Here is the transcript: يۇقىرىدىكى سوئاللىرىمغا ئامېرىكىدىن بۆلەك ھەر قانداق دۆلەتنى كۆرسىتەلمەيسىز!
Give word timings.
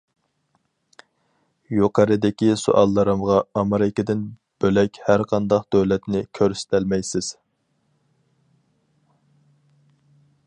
يۇقىرىدىكى 1.79 2.47
سوئاللىرىمغا 2.61 3.35
ئامېرىكىدىن 3.61 4.23
بۆلەك 4.65 4.99
ھەر 5.09 5.25
قانداق 5.33 5.67
دۆلەتنى 5.77 6.23
كۆرسىتەلمەيسىز! 6.39 7.31